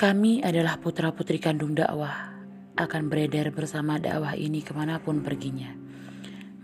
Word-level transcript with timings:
Kami 0.00 0.40
adalah 0.40 0.80
putra-putri 0.80 1.36
kandung 1.36 1.76
dakwah, 1.76 2.32
akan 2.72 3.12
beredar 3.12 3.52
bersama 3.52 4.00
dakwah 4.00 4.32
ini 4.32 4.64
ke 4.64 4.72
mana 4.72 4.96
pun 4.96 5.20
perginya. 5.20 5.76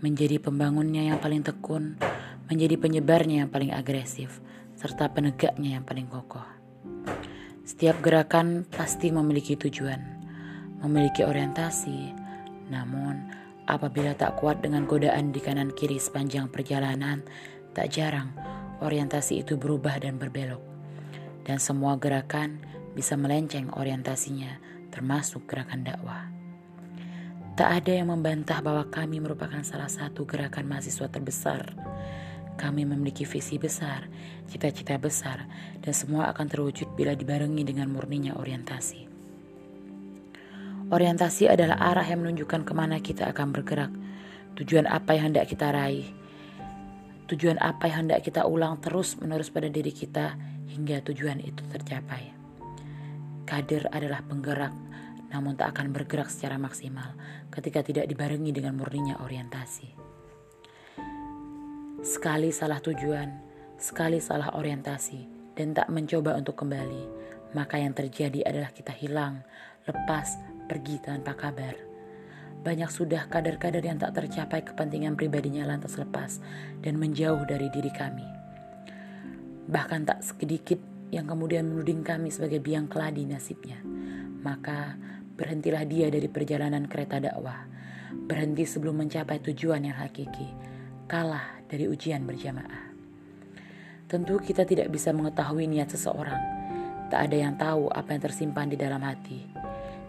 Menjadi 0.01 0.41
pembangunnya 0.41 1.05
yang 1.05 1.21
paling 1.21 1.45
tekun, 1.45 2.01
menjadi 2.49 2.81
penyebarnya 2.81 3.45
yang 3.45 3.53
paling 3.53 3.69
agresif, 3.69 4.41
serta 4.73 5.13
penegaknya 5.13 5.77
yang 5.77 5.85
paling 5.85 6.09
kokoh. 6.09 6.49
Setiap 7.61 8.01
gerakan 8.01 8.65
pasti 8.73 9.13
memiliki 9.13 9.53
tujuan, 9.53 10.01
memiliki 10.81 11.21
orientasi, 11.21 12.17
namun 12.73 13.21
apabila 13.69 14.17
tak 14.17 14.41
kuat 14.41 14.65
dengan 14.65 14.89
godaan 14.89 15.29
di 15.29 15.45
kanan 15.45 15.69
kiri 15.77 16.01
sepanjang 16.01 16.49
perjalanan, 16.49 17.21
tak 17.77 17.93
jarang 17.93 18.33
orientasi 18.81 19.45
itu 19.45 19.61
berubah 19.61 20.01
dan 20.01 20.17
berbelok. 20.17 20.65
Dan 21.45 21.61
semua 21.61 22.01
gerakan 22.01 22.76
bisa 22.97 23.13
melenceng 23.13 23.69
orientasinya, 23.77 24.57
termasuk 24.89 25.45
gerakan 25.45 25.85
dakwah. 25.85 26.25
Tak 27.53 27.69
ada 27.81 27.93
yang 27.93 28.09
membantah 28.09 28.57
bahwa 28.65 28.89
kami 28.89 29.21
merupakan 29.21 29.61
salah 29.61 29.89
satu 29.89 30.25
gerakan 30.25 30.65
mahasiswa 30.65 31.05
terbesar. 31.05 31.77
Kami 32.57 32.89
memiliki 32.89 33.21
visi 33.25 33.61
besar, 33.61 34.09
cita-cita 34.49 34.97
besar, 34.97 35.45
dan 35.81 35.93
semua 35.93 36.33
akan 36.33 36.45
terwujud 36.49 36.97
bila 36.97 37.13
dibarengi 37.13 37.61
dengan 37.61 37.93
murninya 37.93 38.37
orientasi. 38.37 39.05
Orientasi 40.89 41.49
adalah 41.49 41.77
arah 41.81 42.05
yang 42.05 42.25
menunjukkan 42.25 42.61
ke 42.65 42.73
mana 42.73 42.97
kita 43.01 43.29
akan 43.29 43.53
bergerak, 43.53 43.93
tujuan 44.57 44.85
apa 44.85 45.17
yang 45.17 45.33
hendak 45.33 45.49
kita 45.49 45.69
raih, 45.73 46.09
tujuan 47.27 47.57
apa 47.57 47.89
yang 47.89 48.05
hendak 48.05 48.21
kita 48.21 48.45
ulang 48.45 48.79
terus-menerus 48.79 49.49
pada 49.49 49.67
diri 49.67 49.89
kita 49.89 50.37
hingga 50.69 51.01
tujuan 51.09 51.41
itu 51.41 51.65
tercapai. 51.73 52.36
Kader 53.47 53.87
adalah 53.95 54.19
penggerak, 54.27 54.75
namun 55.31 55.55
tak 55.55 55.71
akan 55.71 55.95
bergerak 55.95 56.27
secara 56.27 56.59
maksimal 56.59 57.15
ketika 57.47 57.79
tidak 57.79 58.11
dibarengi 58.11 58.51
dengan 58.51 58.75
murninya 58.75 59.23
orientasi. 59.23 59.95
Sekali 62.03 62.51
salah 62.51 62.83
tujuan, 62.83 63.29
sekali 63.79 64.19
salah 64.19 64.51
orientasi, 64.51 65.55
dan 65.55 65.71
tak 65.71 65.87
mencoba 65.87 66.35
untuk 66.35 66.59
kembali, 66.59 67.03
maka 67.55 67.79
yang 67.79 67.95
terjadi 67.95 68.43
adalah 68.43 68.75
kita 68.75 68.91
hilang, 68.91 69.39
lepas, 69.87 70.35
pergi 70.67 70.99
tanpa 70.99 71.31
kabar. 71.31 71.73
Banyak 72.67 72.91
sudah 72.91 73.31
kader-kader 73.31 73.79
yang 73.79 73.95
tak 73.95 74.11
tercapai 74.11 74.59
kepentingan 74.59 75.15
pribadinya 75.15 75.63
lantas 75.63 75.95
lepas 75.95 76.43
dan 76.83 76.99
menjauh 76.99 77.47
dari 77.47 77.71
diri 77.71 77.95
kami. 77.95 78.27
Bahkan 79.71 80.01
tak 80.03 80.19
sedikit 80.19 80.96
yang 81.11 81.25
kemudian 81.27 81.67
menuding 81.67 82.03
kami 82.03 82.27
sebagai 82.33 82.59
biang 82.59 82.91
keladi 82.91 83.23
nasibnya. 83.23 83.79
Maka 84.43 84.95
berhentilah 85.37 85.83
dia 85.87 86.11
dari 86.11 86.27
perjalanan 86.27 86.87
kereta 86.87 87.21
dakwah. 87.23 87.67
Berhenti 88.27 88.67
sebelum 88.67 89.03
mencapai 89.05 89.39
tujuan 89.39 89.87
yang 89.87 89.95
hakiki. 89.95 90.51
Kalah 91.07 91.63
dari 91.67 91.87
ujian 91.87 92.27
berjamaah. 92.27 92.91
Tentu 94.07 94.39
kita 94.39 94.63
tidak 94.63 94.87
bisa 94.91 95.11
mengetahui 95.11 95.67
niat 95.67 95.91
seseorang. 95.91 96.39
Tak 97.07 97.31
ada 97.31 97.37
yang 97.39 97.55
tahu 97.55 97.87
apa 97.91 98.15
yang 98.15 98.21
tersimpan 98.23 98.67
di 98.67 98.75
dalam 98.79 98.99
hati. 99.03 99.47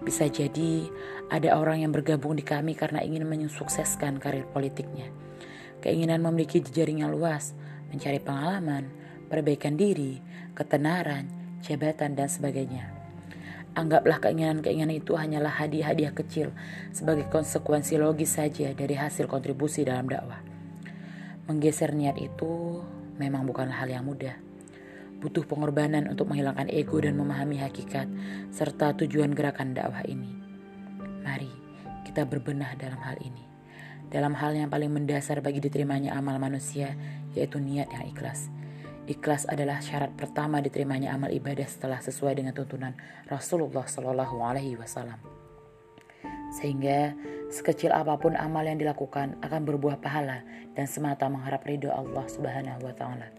Bisa 0.03 0.27
jadi 0.31 0.87
ada 1.31 1.59
orang 1.59 1.83
yang 1.83 1.91
bergabung 1.95 2.35
di 2.39 2.43
kami 2.47 2.75
karena 2.79 3.03
ingin 3.03 3.27
menyukseskan 3.27 4.19
karir 4.23 4.47
politiknya. 4.51 5.11
Keinginan 5.79 6.23
memiliki 6.23 6.59
jejaring 6.59 7.07
yang 7.07 7.15
luas, 7.15 7.55
mencari 7.91 8.19
pengalaman, 8.19 8.91
perbaikan 9.29 9.77
diri, 9.77 10.19
ketenaran, 10.57 11.29
jabatan, 11.63 12.17
dan 12.17 12.27
sebagainya. 12.27 12.91
Anggaplah 13.79 14.19
keinginan-keinginan 14.19 14.99
itu 14.99 15.15
hanyalah 15.15 15.55
hadiah-hadiah 15.55 16.11
kecil 16.11 16.51
sebagai 16.91 17.31
konsekuensi 17.31 17.95
logis 17.95 18.35
saja 18.35 18.75
dari 18.75 18.99
hasil 18.99 19.31
kontribusi 19.31 19.87
dalam 19.87 20.11
dakwah. 20.11 20.43
Menggeser 21.47 21.95
niat 21.95 22.19
itu 22.19 22.83
memang 23.23 23.47
bukan 23.47 23.71
hal 23.71 23.87
yang 23.87 24.03
mudah. 24.03 24.35
Butuh 25.23 25.47
pengorbanan 25.47 26.11
untuk 26.11 26.31
menghilangkan 26.31 26.71
ego 26.71 26.99
dan 26.99 27.15
memahami 27.19 27.63
hakikat 27.63 28.11
serta 28.51 28.99
tujuan 28.99 29.31
gerakan 29.31 29.79
dakwah 29.79 30.03
ini. 30.07 30.35
Mari 31.23 31.51
kita 32.03 32.27
berbenah 32.27 32.75
dalam 32.75 32.99
hal 33.05 33.15
ini. 33.23 33.45
Dalam 34.09 34.33
hal 34.33 34.57
yang 34.57 34.73
paling 34.73 34.89
mendasar 34.89 35.45
bagi 35.45 35.61
diterimanya 35.61 36.17
amal 36.17 36.41
manusia, 36.41 36.97
yaitu 37.37 37.61
niat 37.61 37.93
yang 37.93 38.09
ikhlas. 38.09 38.49
Ikhlas 39.09 39.49
adalah 39.49 39.81
syarat 39.81 40.13
pertama 40.21 40.61
diterimanya 40.61 41.17
amal 41.17 41.33
ibadah 41.33 41.65
setelah 41.65 41.97
sesuai 41.97 42.37
dengan 42.37 42.53
tuntunan 42.53 42.93
Rasulullah 43.25 43.89
Shallallahu 43.89 44.37
Alaihi 44.45 44.77
Wasallam. 44.77 45.17
Sehingga 46.53 47.17
sekecil 47.49 47.89
apa 47.89 48.21
pun 48.21 48.37
amal 48.37 48.69
yang 48.69 48.77
dilakukan 48.77 49.41
akan 49.41 49.65
berbuah 49.65 50.05
pahala 50.05 50.45
dan 50.77 50.85
semata 50.85 51.25
mengharap 51.33 51.65
ridho 51.65 51.89
Allah 51.89 52.29
Subhanahu 52.29 52.85
Wa 52.85 52.95
Taala. 53.01 53.33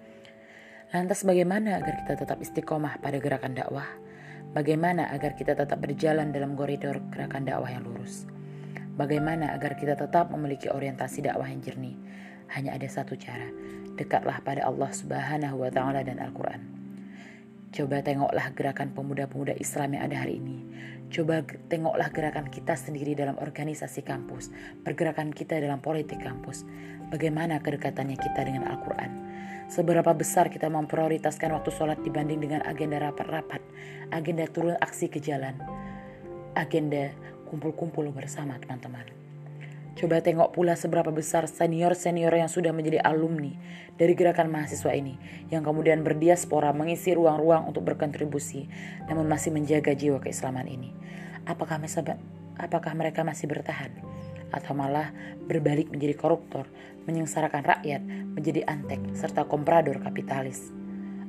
Lantas 0.89 1.21
bagaimana 1.21 1.77
agar 1.77 2.01
kita 2.01 2.13
tetap 2.17 2.41
istiqomah 2.41 2.97
pada 2.97 3.21
gerakan 3.21 3.53
dakwah? 3.53 3.85
Bagaimana 4.49 5.13
agar 5.13 5.37
kita 5.37 5.53
tetap 5.53 5.77
berjalan 5.77 6.33
dalam 6.33 6.57
koridor 6.57 6.97
gerakan 7.13 7.45
dakwah 7.45 7.69
yang 7.69 7.85
lurus? 7.85 8.25
Bagaimana 8.97 9.53
agar 9.53 9.77
kita 9.77 9.93
tetap 9.93 10.33
memiliki 10.33 10.65
orientasi 10.65 11.29
dakwah 11.29 11.45
yang 11.45 11.61
jernih? 11.61 11.93
Hanya 12.53 12.75
ada 12.75 12.87
satu 12.89 13.13
cara, 13.13 13.49
dekatlah 13.97 14.41
pada 14.41 14.65
Allah 14.65 14.89
Subhanahu 14.89 15.61
wa 15.61 15.69
taala 15.69 16.01
dan 16.01 16.17
Al-Qur'an. 16.17 16.79
Coba 17.69 18.01
tengoklah 18.01 18.49
gerakan 18.57 18.89
pemuda-pemuda 18.97 19.53
Islam 19.61 19.93
yang 19.93 20.09
ada 20.09 20.25
hari 20.25 20.41
ini. 20.41 20.57
Coba 21.13 21.45
tengoklah 21.45 22.09
gerakan 22.09 22.49
kita 22.49 22.73
sendiri 22.73 23.13
dalam 23.13 23.37
organisasi 23.37 24.01
kampus, 24.01 24.49
pergerakan 24.81 25.29
kita 25.29 25.61
dalam 25.61 25.77
politik 25.77 26.17
kampus. 26.17 26.65
Bagaimana 27.13 27.61
kedekatannya 27.61 28.17
kita 28.17 28.41
dengan 28.45 28.65
Al-Quran. 28.69 29.11
Seberapa 29.69 30.17
besar 30.17 30.49
kita 30.49 30.65
memprioritaskan 30.65 31.53
waktu 31.53 31.69
sholat 31.69 32.01
dibanding 32.01 32.41
dengan 32.41 32.65
agenda 32.65 32.97
rapat-rapat, 32.97 33.61
agenda 34.09 34.49
turun 34.49 34.73
aksi 34.81 35.13
ke 35.13 35.21
jalan, 35.21 35.53
agenda 36.57 37.13
kumpul-kumpul 37.45 38.09
bersama 38.09 38.57
teman-teman. 38.57 39.28
Coba 39.99 40.23
tengok 40.23 40.55
pula 40.55 40.79
seberapa 40.79 41.11
besar 41.11 41.43
senior-senior 41.51 42.31
yang 42.31 42.47
sudah 42.47 42.71
menjadi 42.71 43.03
alumni 43.03 43.51
dari 43.99 44.15
gerakan 44.15 44.47
mahasiswa 44.47 44.95
ini, 44.95 45.19
yang 45.51 45.59
kemudian 45.59 46.07
berdiaspora 46.07 46.71
mengisi 46.71 47.11
ruang-ruang 47.11 47.67
untuk 47.67 47.83
berkontribusi, 47.83 48.71
namun 49.11 49.27
masih 49.27 49.51
menjaga 49.51 49.91
jiwa 49.91 50.23
keislaman 50.23 50.71
ini. 50.71 50.95
Apakah, 51.43 51.83
apakah 52.55 52.93
mereka 52.95 53.27
masih 53.27 53.51
bertahan? 53.51 53.91
Atau 54.55 54.71
malah 54.71 55.11
berbalik 55.43 55.91
menjadi 55.91 56.15
koruptor, 56.15 56.63
menyengsarakan 57.03 57.67
rakyat, 57.67 57.99
menjadi 58.39 58.71
antek, 58.71 59.03
serta 59.19 59.51
komprador 59.51 59.99
kapitalis? 59.99 60.71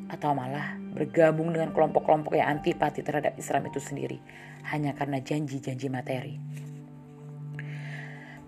Atau 0.07 0.31
malah 0.31 0.79
bergabung 0.95 1.51
dengan 1.51 1.75
kelompok-kelompok 1.75 2.39
yang 2.39 2.63
antipati 2.63 3.03
terhadap 3.03 3.35
Islam 3.35 3.67
itu 3.67 3.83
sendiri, 3.83 4.23
hanya 4.71 4.95
karena 4.95 5.19
janji-janji 5.19 5.91
materi? 5.91 6.39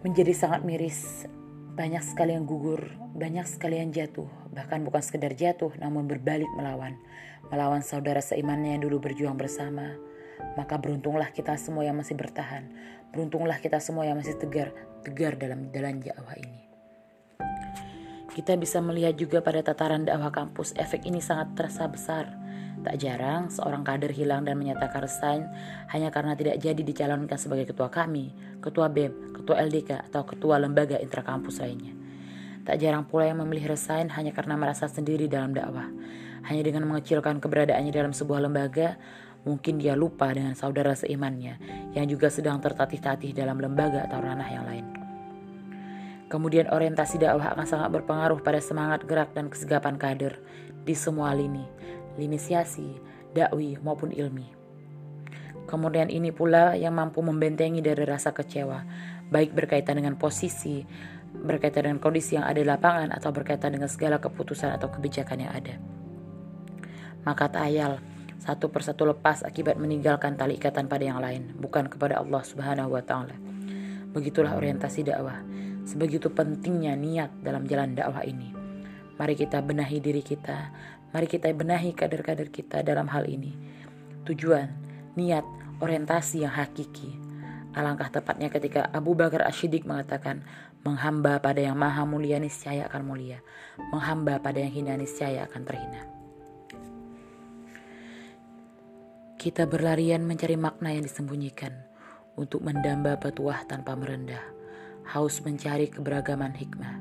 Menjadi 0.02 0.34
sangat 0.34 0.66
miris. 0.66 1.30
Banyak 1.72 2.04
sekali 2.04 2.36
yang 2.36 2.44
gugur, 2.44 2.84
banyak 3.16 3.48
sekali 3.48 3.80
yang 3.80 3.94
jatuh, 3.94 4.28
bahkan 4.52 4.84
bukan 4.84 5.00
sekedar 5.00 5.32
jatuh 5.32 5.72
namun 5.78 6.04
berbalik 6.04 6.50
melawan. 6.58 6.98
Melawan 7.48 7.80
saudara 7.80 8.20
seimannya 8.20 8.76
yang 8.76 8.82
dulu 8.84 9.00
berjuang 9.00 9.38
bersama. 9.38 9.96
Maka 10.58 10.76
beruntunglah 10.76 11.30
kita 11.30 11.54
semua 11.56 11.86
yang 11.86 11.96
masih 11.96 12.18
bertahan. 12.18 12.66
Beruntunglah 13.14 13.62
kita 13.62 13.78
semua 13.78 14.04
yang 14.04 14.18
masih 14.18 14.36
tegar, 14.36 14.74
tegar 15.06 15.38
dalam 15.38 15.70
jalan 15.70 16.02
dakwah 16.02 16.36
ini. 16.36 16.60
Kita 18.32 18.58
bisa 18.58 18.82
melihat 18.82 19.14
juga 19.16 19.40
pada 19.40 19.62
tataran 19.62 20.08
dakwah 20.08 20.32
kampus, 20.32 20.75
efek 20.76 21.06
ini 21.06 21.20
sangat 21.22 21.52
terasa 21.56 21.87
besar 21.88 22.42
Tak 22.82 22.99
jarang 22.99 23.46
seorang 23.46 23.87
kader 23.87 24.11
hilang 24.11 24.43
dan 24.43 24.58
menyatakan 24.58 25.06
resign 25.06 25.46
hanya 25.94 26.11
karena 26.11 26.34
tidak 26.34 26.58
jadi 26.58 26.82
dicalonkan 26.82 27.38
sebagai 27.38 27.70
ketua 27.70 27.87
kami, 27.87 28.34
ketua 28.58 28.90
BEM, 28.90 29.38
ketua 29.38 29.62
LDK, 29.62 30.11
atau 30.11 30.26
ketua 30.26 30.58
lembaga 30.58 30.99
intrakampus 30.99 31.62
lainnya. 31.62 31.94
Tak 32.67 32.82
jarang 32.82 33.06
pula 33.06 33.31
yang 33.31 33.43
memilih 33.43 33.75
resign 33.75 34.11
hanya 34.14 34.34
karena 34.34 34.58
merasa 34.58 34.90
sendiri 34.90 35.31
dalam 35.31 35.55
dakwah. 35.55 35.87
Hanya 36.46 36.62
dengan 36.67 36.90
mengecilkan 36.90 37.38
keberadaannya 37.38 37.94
dalam 37.94 38.11
sebuah 38.11 38.50
lembaga, 38.50 38.99
mungkin 39.46 39.79
dia 39.79 39.94
lupa 39.94 40.31
dengan 40.31 40.55
saudara 40.58 40.94
seimannya 40.94 41.58
yang 41.94 42.06
juga 42.06 42.31
sedang 42.31 42.58
tertatih-tatih 42.62 43.34
dalam 43.34 43.58
lembaga 43.62 44.06
atau 44.06 44.19
ranah 44.23 44.50
yang 44.50 44.67
lain. 44.67 44.87
Kemudian 46.31 46.70
orientasi 46.73 47.20
dakwah 47.20 47.52
akan 47.52 47.67
sangat 47.69 47.93
berpengaruh 47.93 48.40
pada 48.40 48.56
semangat 48.62 49.05
gerak 49.05 49.37
dan 49.37 49.52
kesegapan 49.52 50.00
kader 50.00 50.40
di 50.82 50.94
semua 50.96 51.37
lini, 51.37 51.62
linisiasi, 52.17 52.99
dakwi 53.32 53.81
maupun 53.81 54.12
ilmi. 54.12 54.49
Kemudian 55.69 56.11
ini 56.11 56.35
pula 56.35 56.75
yang 56.75 56.99
mampu 56.99 57.23
membentengi 57.23 57.79
dari 57.81 58.03
rasa 58.03 58.35
kecewa, 58.35 58.82
baik 59.31 59.55
berkaitan 59.55 60.03
dengan 60.03 60.19
posisi, 60.19 60.82
berkaitan 61.32 61.88
dengan 61.88 62.00
kondisi 62.03 62.37
yang 62.37 62.44
ada 62.44 62.61
di 62.61 62.67
lapangan 62.67 63.14
atau 63.14 63.31
berkaitan 63.32 63.73
dengan 63.73 63.88
segala 63.88 64.20
keputusan 64.20 64.75
atau 64.75 64.91
kebijakan 64.91 65.38
yang 65.49 65.53
ada. 65.55 65.75
Maka 67.23 67.49
tak 67.49 67.62
ayal, 67.70 68.03
satu 68.43 68.69
persatu 68.69 69.06
lepas 69.06 69.47
akibat 69.47 69.79
meninggalkan 69.79 70.35
tali 70.35 70.58
ikatan 70.58 70.91
pada 70.91 71.06
yang 71.06 71.23
lain, 71.23 71.55
bukan 71.56 71.87
kepada 71.87 72.19
Allah 72.19 72.43
Subhanahu 72.43 72.99
wa 72.99 73.03
taala. 73.06 73.38
Begitulah 74.11 74.58
orientasi 74.58 75.06
dakwah. 75.06 75.41
Sebegitu 75.87 76.31
pentingnya 76.31 76.99
niat 76.99 77.31
dalam 77.41 77.65
jalan 77.70 77.94
dakwah 77.94 78.26
ini. 78.26 78.50
Mari 79.15 79.35
kita 79.38 79.62
benahi 79.62 80.03
diri 80.03 80.20
kita, 80.20 80.75
mari 81.12 81.29
kita 81.29 81.53
benahi 81.53 81.93
kader-kader 81.93 82.49
kita 82.49 82.81
dalam 82.81 83.06
hal 83.12 83.29
ini. 83.29 83.53
Tujuan, 84.25 84.69
niat, 85.14 85.44
orientasi 85.79 86.49
yang 86.49 86.53
hakiki. 86.56 87.20
Alangkah 87.73 88.12
tepatnya 88.12 88.53
ketika 88.53 88.88
Abu 88.93 89.17
Bakar 89.17 89.49
Ashidik 89.49 89.88
mengatakan, 89.88 90.44
menghamba 90.82 91.38
pada 91.38 91.62
yang 91.62 91.79
maha 91.79 92.03
mulia 92.03 92.37
niscaya 92.43 92.91
akan 92.91 93.03
mulia, 93.06 93.38
menghamba 93.94 94.43
pada 94.43 94.59
yang 94.61 94.73
hina 94.75 94.99
niscaya 94.99 95.47
akan 95.47 95.62
terhina. 95.62 96.03
Kita 99.38 99.67
berlarian 99.67 100.23
mencari 100.23 100.55
makna 100.55 100.94
yang 100.94 101.03
disembunyikan 101.03 101.75
untuk 102.38 102.62
mendamba 102.62 103.19
petuah 103.19 103.67
tanpa 103.67 103.99
merendah, 103.99 104.43
haus 105.11 105.43
mencari 105.43 105.91
keberagaman 105.91 106.55
hikmah 106.55 106.94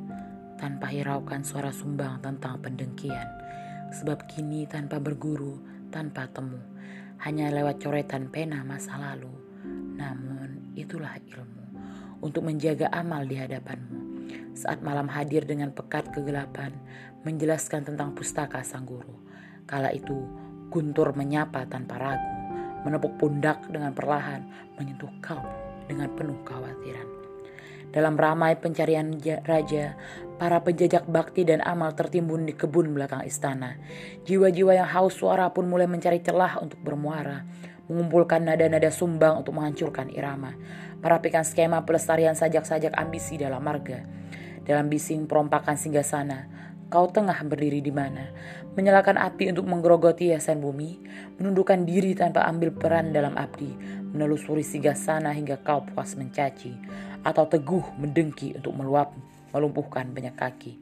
tanpa 0.58 0.90
hiraukan 0.94 1.42
suara 1.42 1.74
sumbang 1.74 2.22
tentang 2.22 2.62
pendengkian. 2.62 3.41
Sebab 3.92 4.28
kini 4.32 4.68
tanpa 4.68 4.98
berguru, 4.98 5.60
tanpa 5.92 6.28
temu, 6.32 6.60
hanya 7.24 7.52
lewat 7.52 7.84
coretan 7.84 8.32
pena 8.32 8.64
masa 8.64 8.96
lalu. 8.96 9.32
Namun 10.00 10.74
itulah 10.74 11.20
ilmu 11.20 11.66
untuk 12.24 12.48
menjaga 12.48 12.88
amal 12.96 13.28
di 13.28 13.36
hadapanmu. 13.36 14.00
Saat 14.56 14.80
malam 14.82 15.12
hadir 15.12 15.44
dengan 15.44 15.76
pekat 15.76 16.12
kegelapan, 16.16 16.72
menjelaskan 17.28 17.88
tentang 17.88 18.16
pustaka 18.16 18.64
sang 18.64 18.88
guru. 18.88 19.16
Kala 19.68 19.94
itu 19.94 20.28
Guntur 20.72 21.12
menyapa 21.12 21.68
tanpa 21.68 22.00
ragu, 22.00 22.32
menepuk 22.88 23.20
pundak 23.20 23.60
dengan 23.68 23.92
perlahan, 23.92 24.40
menyentuh 24.80 25.12
kau 25.20 25.44
dengan 25.92 26.08
penuh 26.16 26.40
kekhawatiran. 26.48 27.21
Dalam 27.92 28.16
ramai 28.16 28.56
pencarian 28.56 29.12
raja, 29.44 30.00
para 30.42 30.64
penjajak 30.64 31.06
bakti 31.06 31.46
dan 31.46 31.62
amal 31.62 31.94
tertimbun 31.94 32.50
di 32.50 32.58
kebun 32.58 32.98
belakang 32.98 33.22
istana. 33.28 33.78
Jiwa-jiwa 34.26 34.74
yang 34.74 34.90
haus 34.90 35.20
suara 35.20 35.54
pun 35.54 35.70
mulai 35.70 35.86
mencari 35.86 36.24
celah 36.24 36.58
untuk 36.64 36.82
bermuara, 36.82 37.46
mengumpulkan 37.92 38.48
nada-nada 38.48 38.90
sumbang 38.90 39.44
untuk 39.44 39.54
menghancurkan 39.54 40.10
irama, 40.10 40.58
merapikan 41.04 41.46
skema 41.46 41.86
pelestarian 41.86 42.34
sajak-sajak 42.34 42.96
ambisi 42.98 43.38
dalam 43.38 43.62
marga. 43.62 44.02
Dalam 44.66 44.88
bising 44.88 45.30
perompakan 45.30 45.76
singgah 45.76 46.06
sana, 46.06 46.48
Kau 46.92 47.08
tengah 47.08 47.40
berdiri 47.48 47.80
di 47.80 47.88
mana? 47.88 48.36
Menyalakan 48.76 49.16
api 49.16 49.48
untuk 49.56 49.64
menggerogoti 49.64 50.28
hiasan 50.28 50.60
bumi, 50.60 51.00
menundukkan 51.40 51.88
diri 51.88 52.12
tanpa 52.12 52.44
ambil 52.44 52.76
peran 52.76 53.16
dalam 53.16 53.32
abdi, 53.40 53.72
menelusuri 54.12 54.60
singgah 54.60 55.00
sana 55.00 55.32
hingga 55.32 55.64
kau 55.64 55.88
puas 55.88 56.20
mencaci, 56.20 56.76
atau 57.24 57.48
teguh 57.48 57.96
mendengki 57.96 58.60
untuk 58.60 58.76
meluap, 58.76 59.16
melumpuhkan 59.56 60.12
banyak 60.12 60.36
kaki. 60.36 60.76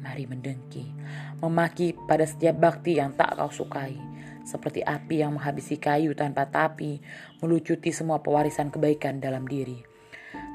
Mari 0.00 0.24
mendengki, 0.24 0.88
memaki 1.44 1.92
pada 2.08 2.24
setiap 2.24 2.56
bakti 2.56 2.96
yang 2.96 3.12
tak 3.12 3.36
kau 3.36 3.52
sukai, 3.52 4.00
seperti 4.48 4.80
api 4.80 5.20
yang 5.20 5.36
menghabisi 5.36 5.76
kayu 5.76 6.16
tanpa 6.16 6.48
tapi, 6.48 7.04
melucuti 7.44 7.92
semua 7.92 8.24
pewarisan 8.24 8.72
kebaikan 8.72 9.20
dalam 9.20 9.44
diri. 9.44 9.76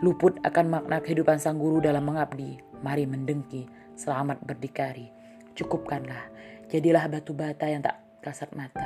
Luput 0.02 0.42
akan 0.42 0.66
makna 0.66 0.98
kehidupan 0.98 1.38
sang 1.38 1.62
guru 1.62 1.78
dalam 1.78 2.10
mengabdi, 2.10 2.58
mari 2.82 3.06
mendengki, 3.06 3.77
selamat 3.98 4.46
berdikari. 4.46 5.10
Cukupkanlah, 5.58 6.30
jadilah 6.70 7.10
batu 7.10 7.34
bata 7.34 7.66
yang 7.66 7.82
tak 7.82 7.98
kasat 8.22 8.54
mata. 8.54 8.86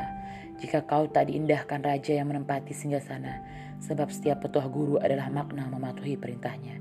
Jika 0.64 0.88
kau 0.88 1.12
tak 1.12 1.28
diindahkan 1.28 1.84
raja 1.84 2.16
yang 2.16 2.32
menempati 2.32 2.72
singgah 2.72 3.04
sana, 3.04 3.44
sebab 3.84 4.08
setiap 4.08 4.48
petuah 4.48 4.72
guru 4.72 4.96
adalah 5.04 5.28
makna 5.28 5.68
mematuhi 5.68 6.16
perintahnya. 6.16 6.80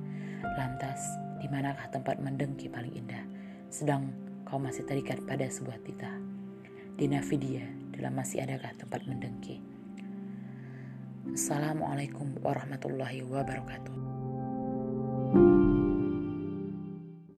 Lantas, 0.54 1.02
di 1.42 1.50
manakah 1.50 1.90
tempat 1.90 2.22
mendengki 2.22 2.70
paling 2.70 2.94
indah? 2.94 3.26
Sedang 3.66 4.14
kau 4.46 4.62
masih 4.62 4.86
terikat 4.86 5.18
pada 5.26 5.50
sebuah 5.50 5.82
titah. 5.82 6.14
Di 6.94 7.10
Navidia, 7.10 7.66
dalam 7.96 8.14
masih 8.14 8.46
adakah 8.46 8.70
tempat 8.78 9.02
mendengki? 9.10 9.58
Assalamualaikum 11.34 12.38
warahmatullahi 12.44 13.26
wabarakatuh. 13.26 14.09